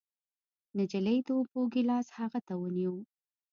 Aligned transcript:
نجلۍ 0.77 1.17
د 1.27 1.29
اوبو 1.37 1.59
ګېلاس 1.73 2.07
هغه 2.17 2.39
ته 2.47 2.53
ونيو. 2.61 2.95